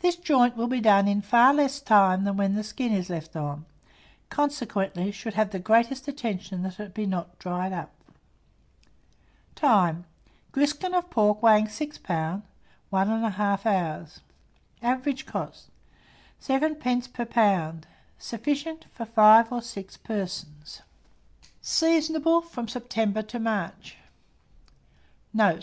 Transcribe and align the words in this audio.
This 0.00 0.16
joint 0.16 0.54
will 0.54 0.66
be 0.66 0.82
done 0.82 1.08
in 1.08 1.22
far 1.22 1.54
less 1.54 1.80
time 1.80 2.24
than 2.24 2.36
when 2.36 2.56
the 2.56 2.62
skin 2.62 2.92
is 2.92 3.08
left 3.08 3.34
on, 3.36 3.64
consequently, 4.28 5.10
should 5.10 5.32
have 5.32 5.48
the 5.50 5.58
greatest 5.58 6.06
attention 6.06 6.62
that 6.62 6.78
it 6.78 6.92
be 6.92 7.06
not 7.06 7.38
dried 7.38 7.72
up. 7.72 7.90
Time. 9.54 10.04
Griskin 10.52 10.92
of 10.92 11.08
pork 11.08 11.42
weighing 11.42 11.70
6 11.70 11.96
lbs., 11.96 12.42
1 12.90 13.08
1/2 13.08 13.64
hour. 13.64 14.06
Average 14.82 15.24
cost, 15.24 15.70
7d. 16.42 17.14
per 17.14 17.24
lb. 17.24 17.84
Sufficient 18.18 18.84
for 18.92 19.06
5 19.06 19.50
or 19.52 19.62
6 19.62 19.96
persons. 19.96 20.82
Seasonable 21.62 22.42
from 22.42 22.68
September 22.68 23.22
to 23.22 23.38
March. 23.38 23.96
Note. 25.32 25.54